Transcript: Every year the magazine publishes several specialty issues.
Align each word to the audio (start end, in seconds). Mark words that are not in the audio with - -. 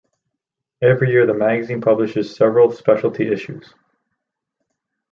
Every 0.81 1.11
year 1.11 1.27
the 1.27 1.35
magazine 1.35 1.79
publishes 1.79 2.35
several 2.35 2.71
specialty 2.71 3.31
issues. 3.31 3.71